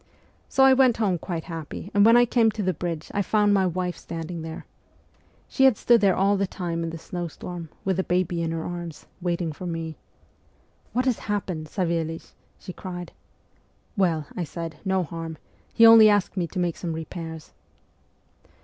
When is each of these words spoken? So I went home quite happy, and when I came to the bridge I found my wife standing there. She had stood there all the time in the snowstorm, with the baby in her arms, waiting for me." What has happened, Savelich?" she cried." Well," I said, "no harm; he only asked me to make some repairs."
So 0.49 0.63
I 0.63 0.73
went 0.73 0.97
home 0.97 1.19
quite 1.19 1.43
happy, 1.43 1.91
and 1.93 2.03
when 2.03 2.17
I 2.17 2.25
came 2.25 2.49
to 2.53 2.63
the 2.63 2.73
bridge 2.73 3.11
I 3.13 3.21
found 3.21 3.53
my 3.53 3.67
wife 3.67 3.95
standing 3.95 4.41
there. 4.41 4.65
She 5.47 5.65
had 5.65 5.77
stood 5.77 6.01
there 6.01 6.15
all 6.15 6.37
the 6.37 6.47
time 6.47 6.81
in 6.83 6.89
the 6.89 6.97
snowstorm, 6.97 7.69
with 7.85 7.97
the 7.97 8.03
baby 8.03 8.41
in 8.41 8.49
her 8.49 8.63
arms, 8.65 9.05
waiting 9.21 9.53
for 9.53 9.67
me." 9.67 9.97
What 10.93 11.05
has 11.05 11.19
happened, 11.29 11.67
Savelich?" 11.67 12.31
she 12.59 12.73
cried." 12.73 13.11
Well," 13.95 14.25
I 14.35 14.43
said, 14.43 14.77
"no 14.83 15.03
harm; 15.03 15.37
he 15.71 15.85
only 15.85 16.09
asked 16.09 16.35
me 16.35 16.47
to 16.47 16.57
make 16.57 16.77
some 16.77 16.93
repairs." 16.93 17.53